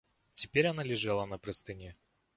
Теперь 0.33 0.65
она 0.65 0.81
лежала 0.81 1.25
на 1.27 1.37
простыне. 1.37 1.95